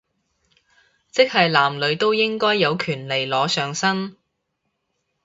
[1.11, 4.17] 即係男女都應該有權利裸上身